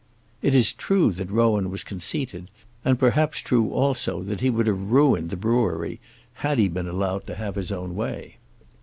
It 0.41 0.55
is 0.55 0.73
true 0.73 1.11
that 1.11 1.29
Rowan 1.29 1.69
was 1.69 1.83
conceited, 1.83 2.49
and 2.83 2.97
perhaps 2.97 3.37
true 3.37 3.69
also 3.71 4.23
that 4.23 4.39
he 4.39 4.49
would 4.49 4.65
have 4.65 4.89
ruined 4.91 5.29
the 5.29 5.37
brewery 5.37 5.99
had 6.41 6.57
he 6.57 6.67
been 6.67 6.87
allowed 6.87 7.27
to 7.27 7.35
have 7.35 7.53
his 7.53 7.71
own 7.71 7.93
way. 7.95 8.37